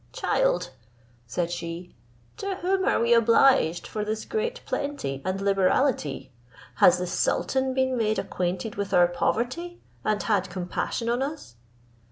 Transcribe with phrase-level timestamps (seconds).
[0.13, 0.71] "Child,"
[1.27, 1.93] said she,
[2.37, 6.31] "to whom are we obliged for this great plenty and liberality?
[6.77, 11.53] Has the sultan been made acquainted with our poverty, and had compassion on us?"